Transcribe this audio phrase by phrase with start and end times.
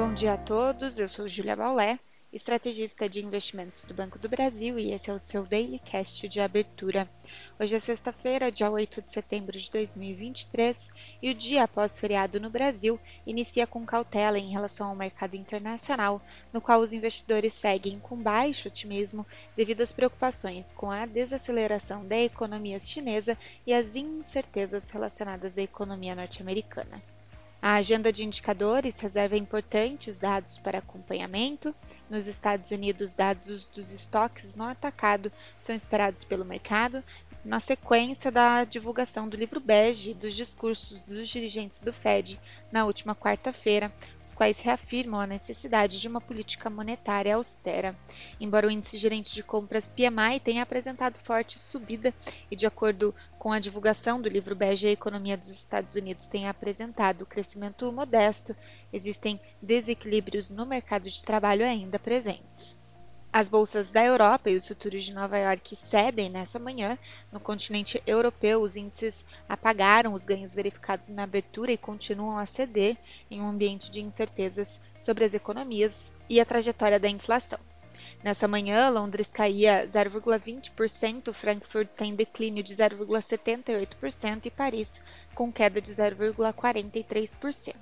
[0.00, 1.98] Bom dia a todos, eu sou Julia Baulé,
[2.32, 6.40] estrategista de investimentos do Banco do Brasil e esse é o seu Daily Cast de
[6.40, 7.06] abertura.
[7.60, 10.88] Hoje é sexta-feira, dia 8 de setembro de 2023
[11.20, 16.22] e o dia após feriado no Brasil inicia com cautela em relação ao mercado internacional,
[16.50, 22.16] no qual os investidores seguem com baixo otimismo devido às preocupações com a desaceleração da
[22.16, 27.02] economia chinesa e as incertezas relacionadas à economia norte-americana.
[27.62, 31.74] A agenda de indicadores reserva importantes dados para acompanhamento.
[32.08, 37.04] Nos Estados Unidos, dados dos estoques no atacado são esperados pelo mercado,
[37.44, 42.38] na sequência da divulgação do livro bege dos discursos dos dirigentes do Fed
[42.70, 43.90] na última quarta-feira,
[44.22, 47.96] os quais reafirmam a necessidade de uma política monetária austera.
[48.38, 52.12] Embora o índice gerente de compras PMI tenha apresentado forte subida
[52.50, 56.46] e, de acordo com a divulgação do livro bege, a economia dos Estados Unidos tem
[56.46, 58.54] apresentado crescimento modesto,
[58.92, 62.76] existem desequilíbrios no mercado de trabalho ainda presentes.
[63.32, 66.98] As bolsas da Europa e os futuros de Nova York cedem nessa manhã.
[67.30, 72.96] No continente europeu, os índices apagaram os ganhos verificados na abertura e continuam a ceder
[73.30, 77.60] em um ambiente de incertezas sobre as economias e a trajetória da inflação.
[78.22, 85.00] Nessa manhã, Londres caía 0,20%, Frankfurt tem declínio de 0,78% e Paris
[85.34, 87.74] com queda de 0,43%.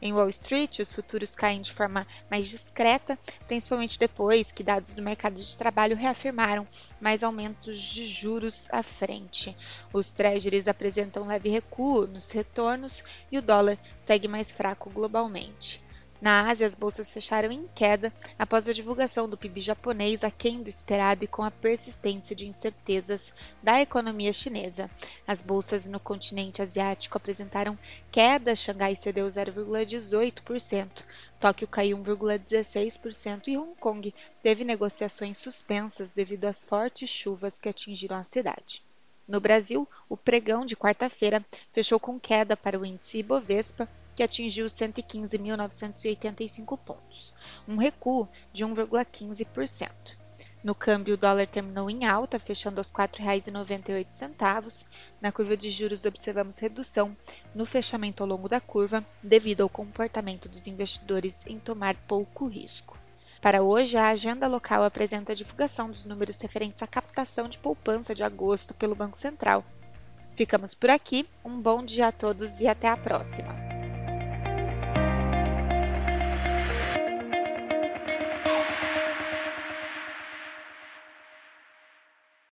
[0.00, 3.18] Em Wall Street, os futuros caem de forma mais discreta,
[3.48, 6.66] principalmente depois que dados do mercado de trabalho reafirmaram
[7.00, 9.56] mais aumentos de juros à frente.
[9.92, 15.80] Os treasuries apresentam leve recuo nos retornos e o dólar segue mais fraco globalmente.
[16.20, 20.68] Na Ásia, as bolsas fecharam em queda após a divulgação do PIB japonês aquém do
[20.68, 24.90] esperado e com a persistência de incertezas da economia chinesa.
[25.26, 27.78] As bolsas no continente asiático apresentaram
[28.10, 31.04] queda, Xangai cedeu 0,18%,
[31.38, 38.16] Tóquio caiu 1,16% e Hong Kong teve negociações suspensas devido às fortes chuvas que atingiram
[38.16, 38.82] a cidade.
[39.28, 44.66] No Brasil, o pregão de quarta-feira fechou com queda para o índice Ibovespa, que atingiu
[44.66, 47.32] 115.985 pontos,
[47.68, 49.88] um recuo de 1,15%.
[50.64, 54.84] No câmbio, o dólar terminou em alta, fechando aos R$ 4,98.
[55.20, 57.16] Na curva de juros, observamos redução
[57.54, 62.98] no fechamento ao longo da curva, devido ao comportamento dos investidores em tomar pouco risco.
[63.40, 68.16] Para hoje, a agenda local apresenta a divulgação dos números referentes à captação de poupança
[68.16, 69.64] de agosto pelo Banco Central.
[70.34, 73.67] Ficamos por aqui, um bom dia a todos e até a próxima!